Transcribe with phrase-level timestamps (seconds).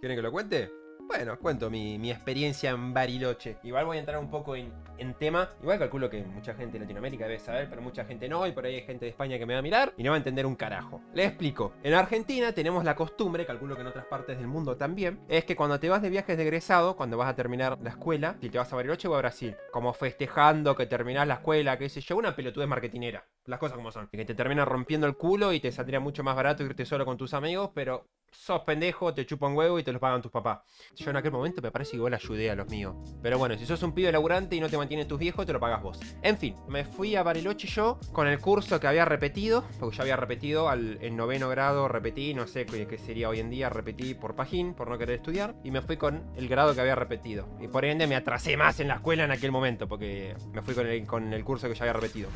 [0.00, 0.70] ¿Quieren que lo cuente?
[1.08, 3.58] Bueno, cuento mi, mi experiencia en Bariloche.
[3.62, 5.48] Igual voy a entrar un poco en, en tema.
[5.62, 8.46] Igual calculo que mucha gente de Latinoamérica debe saber, pero mucha gente no.
[8.46, 10.16] Y por ahí hay gente de España que me va a mirar y no va
[10.16, 11.00] a entender un carajo.
[11.14, 11.72] Les explico.
[11.82, 15.54] En Argentina tenemos la costumbre, calculo que en otras partes del mundo también, es que
[15.54, 18.58] cuando te vas de viajes de egresado, cuando vas a terminar la escuela, si te
[18.58, 22.16] vas a Bariloche o a Brasil, como festejando que terminás la escuela, qué sé yo,
[22.16, 23.24] una pelotudez marketinera.
[23.44, 24.08] Las cosas como son.
[24.08, 27.16] Que te termina rompiendo el culo y te saldría mucho más barato irte solo con
[27.16, 30.60] tus amigos, pero sos pendejo, te chupan huevo y te los pagan tus papás.
[30.94, 32.94] Yo en aquel momento me parece que igual ayudé a los míos.
[33.22, 35.60] Pero bueno, si sos un pibe laburante y no te mantienen tus viejos, te lo
[35.60, 35.98] pagas vos.
[36.22, 40.02] En fin, me fui a Bariloche yo con el curso que había repetido, porque ya
[40.02, 44.14] había repetido al, en noveno grado, repetí, no sé qué, sería hoy en día, repetí
[44.14, 47.48] por pajín, por no querer estudiar, y me fui con el grado que había repetido.
[47.60, 50.74] Y por ende me atrasé más en la escuela en aquel momento, porque me fui
[50.74, 52.28] con el, con el curso que ya había repetido.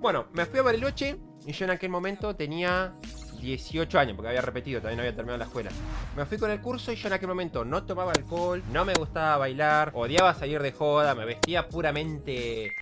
[0.00, 2.94] Bueno, me fui a Bariloche y yo en aquel momento tenía
[3.40, 5.70] 18 años, porque había repetido, también no había terminado la escuela.
[6.16, 8.94] Me fui con el curso y yo en aquel momento no tomaba alcohol, no me
[8.94, 12.72] gustaba bailar, odiaba salir de joda, me vestía puramente...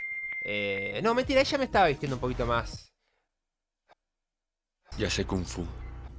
[0.44, 2.88] eh, No, mentira, ella me estaba vistiendo un poquito más
[4.98, 5.66] Ya sé Kung Fu.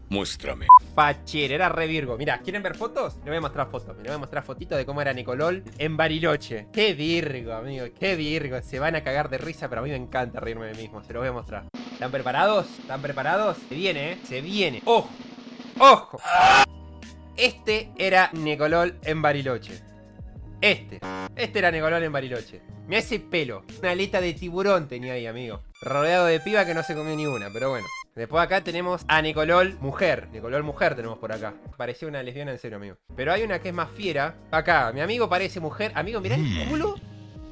[0.10, 0.68] Muéstrame.
[0.96, 2.18] Fachero, era re virgo.
[2.18, 3.16] Mira, ¿quieren ver fotos?
[3.18, 3.98] Les voy a mostrar fotos.
[3.98, 6.68] Me voy a mostrar fotitos de cómo era Nicolol en Bariloche.
[6.72, 7.88] Qué virgo, amigo.
[8.00, 8.62] Qué virgo.
[8.62, 11.04] Se van a cagar de risa, pero a mí me encanta reírme de mí mismo.
[11.04, 11.66] Se lo voy a mostrar.
[11.98, 12.68] ¿Están preparados?
[12.78, 13.58] ¿Están preparados?
[13.68, 14.18] Se viene, ¿eh?
[14.24, 14.84] Se viene.
[14.86, 15.10] ¡Ojo!
[15.80, 16.20] ¡Ojo!
[17.36, 19.82] Este era Nicolol en Bariloche.
[20.62, 21.00] Este.
[21.36, 22.62] Este era Nicolol en Bariloche.
[22.86, 23.64] Mira ese pelo.
[23.80, 25.64] Una aleta de tiburón tenía ahí, amigo.
[25.82, 27.88] Rodeado de piba que no se comió ni una, pero bueno.
[28.14, 30.28] Después acá tenemos a Nicolol mujer.
[30.32, 31.56] Nicolol mujer tenemos por acá.
[31.78, 32.98] Parecía una lesbiana en serio, amigo.
[33.16, 34.36] Pero hay una que es más fiera.
[34.52, 35.94] Acá, mi amigo parece mujer.
[35.96, 36.94] Amigo, mirá el culo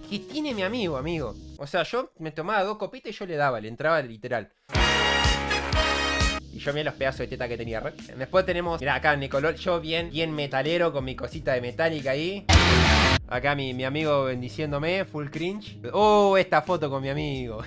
[0.05, 1.35] que tiene mi amigo, amigo.
[1.57, 4.51] O sea, yo me tomaba dos copitas y yo le daba, le entraba literal.
[6.51, 7.81] Y yo miré los pedazos de teta que tenía.
[8.17, 12.45] Después tenemos, mirá acá, Nicolol, yo bien, bien metalero con mi cosita de metálica ahí.
[13.27, 15.79] Acá mi, mi amigo bendiciéndome, full cringe.
[15.91, 17.61] Oh, esta foto con mi amigo.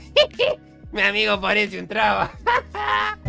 [0.92, 2.30] mi amigo parece un traba.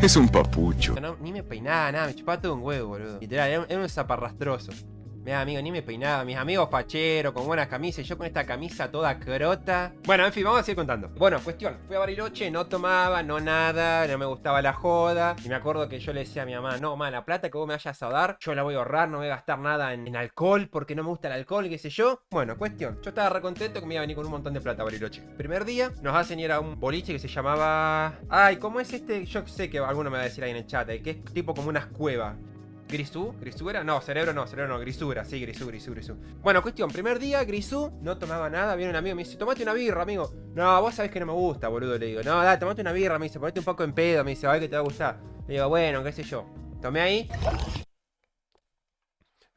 [0.01, 0.95] Es un papucho.
[1.01, 3.19] No, ni me peinaba, nada, me chupaba todo un huevo, boludo.
[3.19, 4.71] Literal, era, era un zaparrastroso.
[5.29, 6.25] Mira, amigo, ni me peinaba.
[6.25, 8.03] Mis amigos facheros, con buenas camisas.
[8.03, 9.93] Yo con esta camisa toda crota.
[10.03, 11.09] Bueno, en fin, vamos a seguir contando.
[11.09, 11.77] Bueno, cuestión.
[11.85, 14.07] Fui a Bariloche, no tomaba, no nada.
[14.07, 15.35] No me gustaba la joda.
[15.45, 17.59] Y me acuerdo que yo le decía a mi mamá: No, mamá, la plata que
[17.59, 19.07] vos me vayas a dar, yo la voy a ahorrar.
[19.07, 21.91] No voy a gastar nada en, alcohol porque no me gusta el alcohol, qué sé
[21.91, 22.23] yo.
[22.31, 22.99] Bueno, cuestión.
[23.03, 24.85] Yo estaba re contento que me iba a venir con un montón de plata a
[24.85, 25.21] Bariloche.
[25.37, 28.17] Primer día, nos hacen ir a un boliche que se llamaba.
[28.29, 29.23] Ay, ¿cómo es este?
[29.27, 30.89] Yo sé que alguno me va a decir ahí en el chat.
[30.89, 32.35] eh, Que es tipo como unas cuevas.
[32.89, 33.35] ¿Grisú?
[33.39, 33.83] ¿Grisú era?
[33.83, 36.17] No, cerebro no, cerebro no, grisura, sí, grisú, grisú, grisú.
[36.41, 39.73] Bueno, cuestión, primer día, grisú, no tomaba nada, viene un amigo, me dice, tomate una
[39.73, 40.31] birra, amigo.
[40.55, 42.23] No, vos sabés que no me gusta, boludo, le digo.
[42.23, 44.53] No, dale, tomate una birra, me dice, ponete un poco en pedo, me dice, a
[44.53, 45.19] ver que te va a gustar.
[45.47, 46.49] Le digo, bueno, qué sé yo.
[46.81, 47.29] Tomé ahí.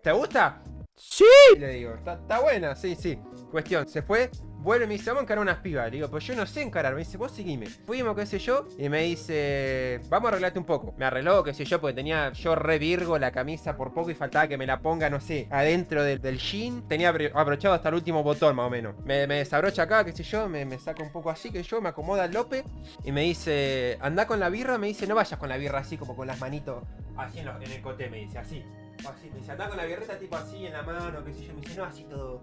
[0.02, 0.62] ¿Te gusta?
[0.94, 1.24] Sí,
[1.58, 3.18] le digo, está buena, sí, sí.
[3.50, 4.30] Cuestión, se fue,
[4.62, 5.84] vuelve y me dice, vamos a encarar unas pibas.
[5.86, 6.94] Le digo, pues yo no sé encarar.
[6.94, 7.66] Me dice, vos seguime.
[7.66, 10.94] Fuimos, qué sé yo, y me dice, vamos a arreglarte un poco.
[10.96, 14.14] Me arregló, qué sé yo, porque tenía yo re virgo la camisa por poco y
[14.14, 16.86] faltaba que me la ponga, no sé, adentro del, del jean.
[16.88, 18.94] Tenía abro- abrochado hasta el último botón, más o menos.
[19.04, 21.80] Me, me desabrocha acá, qué sé yo, me, me saca un poco así, que yo,
[21.80, 22.64] me acomoda el lope
[23.04, 24.78] y me dice, anda con la birra.
[24.78, 26.82] Me dice, no vayas con la birra así, como con las manitos
[27.16, 28.64] así en, en el coté, me dice, así.
[29.08, 31.54] Así, me dice, anda con la birreta tipo así en la mano, qué sé yo.
[31.54, 32.42] Me dice, no, así todo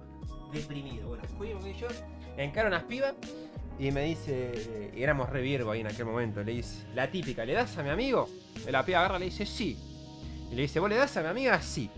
[0.51, 1.07] deprimido.
[1.09, 1.87] Bueno, fuimos sé yo,
[2.37, 3.15] encaro unas pibas
[3.77, 7.45] y me dice, y éramos re virgo ahí en aquel momento, le dice, la típica,
[7.45, 8.27] ¿le das a mi amigo?
[8.67, 9.77] Y la piba agarra y le dice, sí.
[10.51, 11.61] Y le dice, ¿vos le das a mi amiga?
[11.61, 11.89] Sí.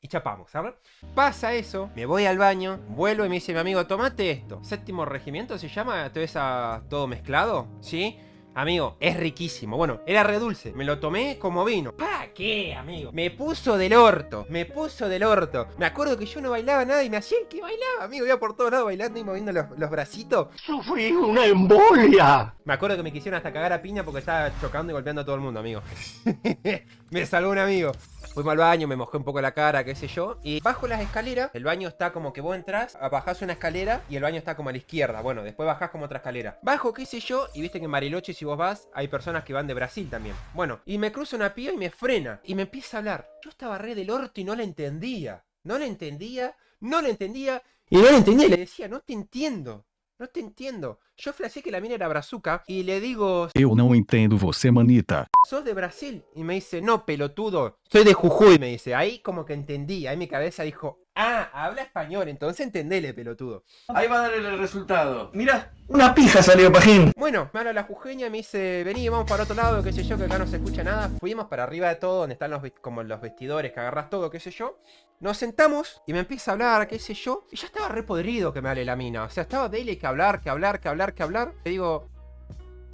[0.00, 0.74] Y chapamos, ¿sabes?
[1.14, 4.64] Pasa eso, me voy al baño, vuelvo y me dice mi amigo, tomate esto.
[4.64, 8.18] Séptimo regimiento se llama, todo, esa, todo mezclado, ¿sí?
[8.54, 9.78] Amigo, es riquísimo.
[9.78, 10.72] Bueno, era re dulce.
[10.74, 11.92] Me lo tomé como vino.
[11.92, 13.10] ¿Pa qué, amigo?
[13.12, 14.44] Me puso del orto.
[14.50, 15.68] Me puso del orto.
[15.78, 18.26] Me acuerdo que yo no bailaba nada y me hacía el que bailaba, amigo.
[18.26, 20.48] Iba por todos lados bailando y moviendo los, los bracitos.
[20.56, 22.54] Sufrí una embolia.
[22.64, 25.24] Me acuerdo que me quisieron hasta cagar a piña porque estaba chocando y golpeando a
[25.24, 25.80] todo el mundo, amigo.
[27.10, 27.92] me salvó un amigo.
[28.34, 30.38] Fuimos al baño, me mojé un poco la cara, qué sé yo.
[30.42, 34.16] Y bajo las escaleras, el baño está como que vos entras, bajás una escalera y
[34.16, 35.20] el baño está como a la izquierda.
[35.20, 36.58] Bueno, después bajás como otra escalera.
[36.62, 39.52] Bajo, qué sé yo, y viste que en Bariloche, si vos vas, hay personas que
[39.52, 40.34] van de Brasil también.
[40.52, 42.40] Bueno, y me cruza una piba y me frena.
[42.42, 43.30] Y me empieza a hablar.
[43.44, 45.44] Yo estaba re del orto y no la entendía.
[45.62, 47.62] No la entendía, no la entendía.
[47.88, 49.86] Y no la entendía y le decía, no te entiendo.
[50.18, 50.98] No te entiendo.
[51.16, 55.28] Yo flasheé que la mina era brazuca y le digo, Eu não entendo você, manita.
[55.48, 56.24] sos de Brasil.
[56.34, 58.96] Y me dice, no, pelotudo, soy de Jujuy, me dice.
[58.96, 63.62] Ahí como que entendí, ahí mi cabeza dijo, Ah, habla español, entonces entendele, pelotudo.
[63.86, 65.30] Ahí va a dar el resultado.
[65.32, 67.12] Mira, una pija salió, Pajín.
[67.16, 70.18] Bueno, me habla la jujeña, me dice, vení, vamos para otro lado, qué sé yo,
[70.18, 71.10] que acá no se escucha nada.
[71.20, 74.40] Fuimos para arriba de todo, donde están los, como los vestidores, que agarras todo, qué
[74.40, 74.80] sé yo.
[75.20, 77.46] Nos sentamos y me empieza a hablar, qué sé yo.
[77.52, 79.22] Y ya estaba re podrido que me hable la mina.
[79.22, 81.52] O sea, estaba dele que hablar, que hablar, que hablar, que hablar.
[81.64, 82.10] Le digo,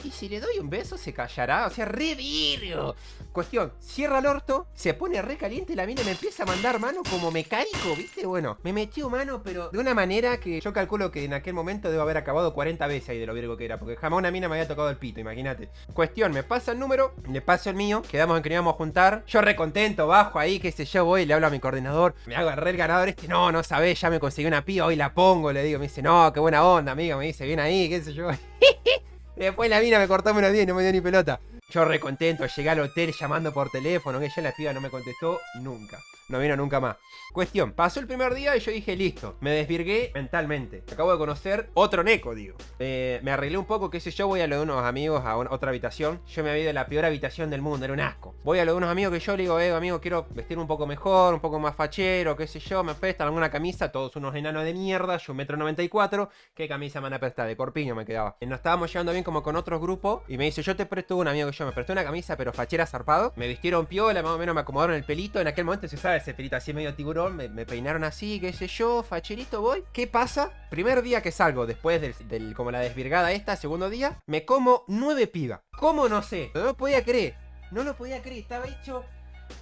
[0.04, 1.66] ¿y si le doy un beso se callará?
[1.66, 2.94] O sea, re virgo.
[3.32, 7.02] Cuestión, cierra el orto, se pone re caliente la mina me empieza a mandar mano
[7.08, 8.26] como mecánico, ¿viste?
[8.26, 11.90] Bueno, me metió mano, pero de una manera que yo calculo que en aquel momento
[11.90, 14.48] debo haber acabado 40 veces ahí de lo virgo que era, porque jamás una mina
[14.48, 15.70] me había tocado el pito, imagínate.
[15.92, 19.24] Cuestión, me pasa el número, le paso el mío, quedamos en que íbamos a juntar.
[19.26, 22.36] Yo re contento, bajo ahí, qué sé yo, voy, le hablo a mi coordinador, me
[22.36, 25.52] hago el ganador este, no, no sabés, ya me conseguí una piba, hoy la pongo,
[25.52, 28.12] le digo, me dice, no, qué buena onda, amiga, me dice, bien ahí, qué sé
[28.12, 28.28] yo.
[29.38, 31.40] Después la mina me cortó menos 10 y no me dio ni pelota.
[31.70, 34.88] Yo re contento, llegué al hotel llamando por teléfono, que ya la piba no me
[34.88, 35.98] contestó nunca.
[36.30, 36.96] No vino nunca más.
[37.32, 40.82] Cuestión, pasó el primer día y yo dije, listo, me desvirgué mentalmente.
[40.90, 42.56] Acabo de conocer otro Neko, digo.
[42.78, 45.36] Eh, me arreglé un poco, qué sé yo, voy a lo de unos amigos a
[45.36, 46.20] otra habitación.
[46.26, 48.34] Yo me había ido a la peor habitación del mundo, era un asco.
[48.44, 50.66] Voy a lo de unos amigos que yo le digo, eh, amigo, quiero vestir un
[50.66, 54.34] poco mejor, un poco más fachero, qué sé yo, me prestan alguna camisa, todos unos
[54.34, 57.46] enanos de mierda, yo metro 94, ¿qué camisa me van a prestar?
[57.46, 58.36] De corpiño me quedaba.
[58.40, 61.16] Eh, Nos estábamos llevando bien como con otros grupos y me dice, yo te presto
[61.16, 63.32] una, amigo que me prestó una camisa, pero fachera zarpado.
[63.36, 65.40] Me vistieron piola, más o menos me acomodaron el pelito.
[65.40, 68.52] En aquel momento se sabe ese pelito así medio tiburón, me, me peinaron así, qué
[68.52, 69.84] sé yo, facherito voy.
[69.92, 70.50] ¿Qué pasa?
[70.70, 74.84] Primer día que salgo, después del, del- como la desvirgada esta, segundo día, me como
[74.88, 75.60] nueve pibas.
[75.78, 76.50] ¿Cómo no sé?
[76.54, 77.34] No lo podía creer.
[77.70, 79.04] No lo podía creer, estaba hecho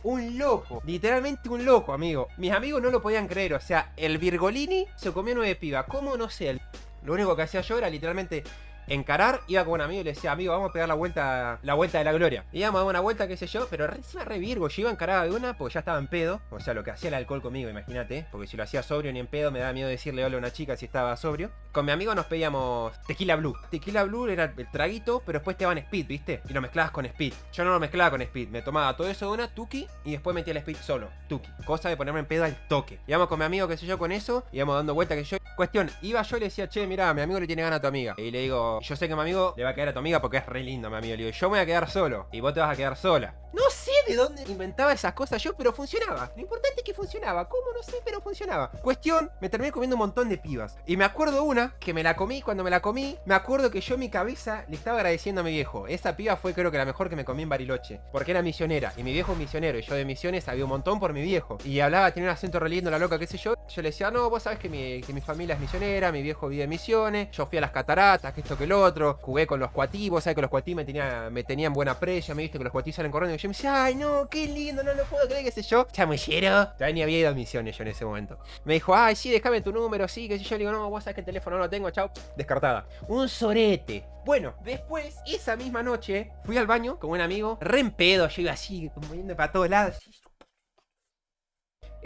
[0.02, 0.82] un loco.
[0.84, 2.28] Literalmente un loco, amigo.
[2.38, 3.54] Mis amigos no lo podían creer.
[3.54, 5.86] O sea, el Virgolini se comió nueve pibas.
[5.86, 6.60] ¿Cómo no sé?
[7.04, 8.42] Lo único que hacía yo era literalmente
[8.86, 11.74] encarar, iba con un amigo y le decía, amigo, vamos a pegar la vuelta, la
[11.74, 12.44] vuelta de la gloria.
[12.52, 15.24] Íbamos a dar una vuelta, qué sé yo, pero encima re virgo, yo iba encarada
[15.24, 16.40] de una porque ya estaba en pedo.
[16.50, 18.26] O sea, lo que hacía el alcohol conmigo, imagínate.
[18.30, 20.52] Porque si lo hacía sobrio ni en pedo, me daba miedo decirle hola a una
[20.52, 21.50] chica si estaba sobrio.
[21.72, 23.54] Con mi amigo nos pedíamos tequila blue.
[23.70, 26.42] Tequila blue era el traguito, pero después te daban speed, ¿viste?
[26.48, 27.34] Y lo mezclabas con speed.
[27.52, 30.34] Yo no lo mezclaba con speed, me tomaba todo eso de una tuki y después
[30.34, 31.48] metía el speed solo, tuki.
[31.64, 32.98] Cosa de ponerme en pedo al toque.
[33.06, 35.36] Íbamos con mi amigo, qué sé yo, con eso, íbamos dando vuelta, que yo.
[35.56, 37.88] Cuestión, iba yo y le decía, che, mira, mi amigo le tiene ganas a tu
[37.88, 38.14] amiga.
[38.18, 40.20] Y le digo, yo sé que mi amigo le va a quedar a tu amiga
[40.20, 41.16] porque es re lindo, mi amigo.
[41.16, 43.34] Le digo, yo me voy a quedar solo y vos te vas a quedar sola.
[43.52, 43.75] No sé
[44.06, 46.30] de dónde inventaba esas cosas yo, pero funcionaba.
[46.34, 47.48] Lo importante es que funcionaba.
[47.48, 47.72] ¿Cómo?
[47.74, 48.70] No sé, pero funcionaba.
[48.82, 50.78] Cuestión, me terminé comiendo un montón de pibas.
[50.86, 53.80] Y me acuerdo una que me la comí, cuando me la comí, me acuerdo que
[53.80, 55.86] yo mi cabeza le estaba agradeciendo a mi viejo.
[55.88, 58.00] Esa piba fue creo que la mejor que me comí en Bariloche.
[58.12, 58.92] Porque era misionera.
[58.96, 59.78] Y mi viejo es misionero.
[59.78, 61.58] Y yo de misiones sabía un montón por mi viejo.
[61.64, 63.54] Y hablaba, tenía un acento re lindo, la loca, qué sé yo.
[63.68, 66.48] Yo le decía, no, vos sabés que mi, que mi familia es misionera, mi viejo
[66.48, 67.30] vive en misiones.
[67.32, 69.18] Yo fui a las cataratas, que esto que el otro.
[69.20, 72.42] Jugué con los cuatí, vos que los cuatí me, tenía, me tenían buena prella, me
[72.42, 73.34] viste que los cuatí salen corriendo.
[73.34, 75.86] Y yo me decía, ay, no, qué lindo, no lo puedo creer, qué sé yo.
[75.90, 76.68] Chamullero.
[76.68, 78.38] Todavía ni había ido a misiones yo en ese momento.
[78.64, 80.56] Me dijo, ay, sí, déjame tu número, sí, qué sé yo.
[80.56, 82.10] Le digo, no, vos sabés que el teléfono no lo tengo, chao.
[82.36, 82.86] Descartada.
[83.08, 84.04] Un sorete.
[84.24, 88.42] Bueno, después, esa misma noche, fui al baño con un amigo, re en pedo, yo
[88.42, 89.98] iba así, moviendo para todos lados.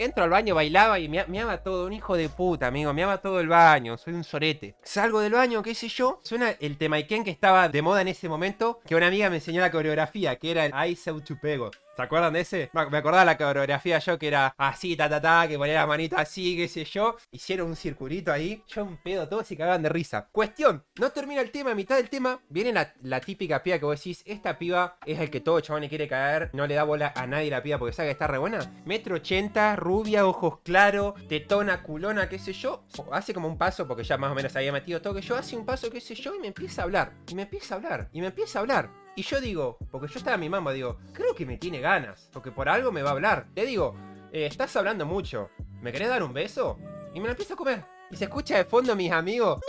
[0.00, 3.02] Entro al baño, bailaba y me, me ama todo, un hijo de puta, amigo, me
[3.02, 4.74] ama todo el baño, soy un sorete.
[4.82, 8.26] Salgo del baño, qué sé yo, suena el temaiken que estaba de moda en ese
[8.26, 11.70] momento, que una amiga me enseñó la coreografía, que era el I Sau Chupego.
[12.00, 12.70] ¿Se acuerdan de ese?
[12.72, 16.18] Me acordaba la coreografía yo que era así, ta ta ta, que ponía la manita
[16.18, 17.18] así, qué sé yo.
[17.30, 18.64] Hicieron un circulito ahí.
[18.68, 20.26] Yo un pedo, todos se cagaban de risa.
[20.32, 23.84] Cuestión, no termina el tema, a mitad del tema, viene la, la típica piba que
[23.84, 26.84] vos decís, esta piba es el que todo chabón le quiere caer, no le da
[26.84, 28.60] bola a nadie la piba porque sabe que está re buena.
[28.86, 32.82] Metro 80, rubia, ojos claros, tetona, culona, qué sé yo.
[33.12, 35.54] Hace como un paso, porque ya más o menos había metido todo que yo, hace
[35.54, 37.12] un paso, qué sé yo, y me empieza a hablar.
[37.28, 38.08] Y me empieza a hablar.
[38.10, 38.99] Y me empieza a hablar.
[39.20, 42.50] Y yo digo, porque yo estaba mi mamá, digo, creo que me tiene ganas, porque
[42.50, 43.48] por algo me va a hablar.
[43.54, 43.94] Le digo,
[44.32, 45.50] "Eh, estás hablando mucho,
[45.82, 46.78] ¿me querés dar un beso?
[47.12, 47.84] Y me lo empiezo a comer.
[48.10, 49.60] Y se escucha de fondo mis amigos.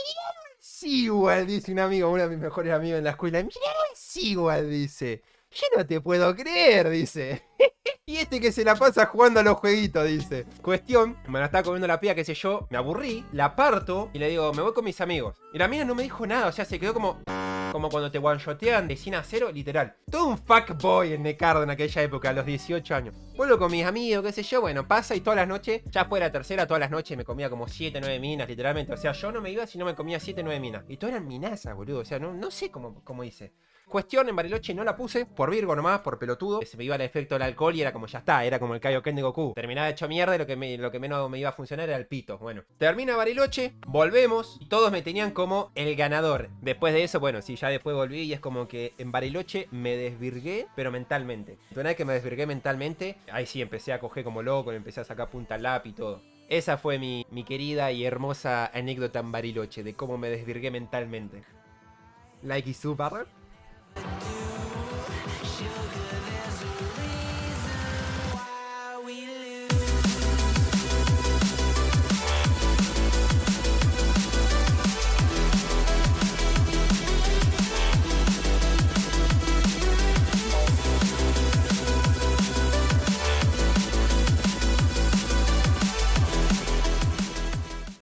[0.57, 3.45] Sí, igual, dice un amigo, uno de mis mejores amigos en la escuela.
[3.93, 5.21] Sí, igual, dice.
[5.51, 7.43] Yo no te puedo creer, dice.
[8.05, 10.45] y este que se la pasa jugando a los jueguitos, dice.
[10.61, 14.19] Cuestión, me la estaba comiendo la pía, qué sé yo, me aburrí, la parto y
[14.19, 15.35] le digo, me voy con mis amigos.
[15.53, 17.19] Y la mina no me dijo nada, o sea, se quedó como...
[17.71, 19.95] Como cuando te one-shotean de 100 a 0, literal.
[20.09, 23.15] Todo un fuckboy en Necardo en aquella época, a los 18 años.
[23.37, 26.19] Vuelvo con mis amigos, qué sé yo, bueno, pasa y todas las noches, ya fue
[26.19, 28.93] la tercera, todas las noches me comía como 7, 9 minas, literalmente.
[28.93, 30.83] O sea, yo no me iba si no me comía 7, 9 minas.
[30.89, 31.99] Y todas eran minazas, boludo.
[31.99, 33.53] O sea, no, no sé cómo, cómo hice.
[33.87, 36.61] Cuestión, en Bariloche no la puse, por Virgo nomás, por pelotudo.
[36.61, 38.79] Se me iba el efecto del alcohol y era como ya está, era como el
[38.79, 39.51] Kaioken de Goku.
[39.53, 41.97] Terminaba hecho mierda y lo que, me- lo que menos me iba a funcionar era
[41.97, 42.37] el pito.
[42.37, 46.49] Bueno, termina Bariloche, volvemos y todos me tenían como el ganador.
[46.61, 49.97] Después de eso, bueno, sí, ya después volví y es como que en Bariloche me
[49.97, 51.57] desvirgué, pero mentalmente.
[51.75, 55.03] Una vez que me desvirgué mentalmente, ahí sí empecé a coger como loco, empecé a
[55.03, 56.21] sacar punta al lápiz y todo.
[56.47, 61.43] esa fue mi, mi querida y hermosa anécdota en Bariloche de cómo me desvirgué mentalmente.
[62.43, 62.97] Like y sub,
[63.95, 64.40] do.